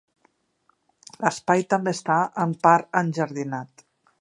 L'espai 1.25 1.63
també 1.75 1.95
està 1.99 2.17
en 2.47 2.59
part 2.67 2.91
enjardinat. 3.03 3.87